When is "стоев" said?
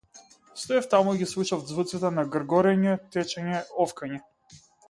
0.61-0.87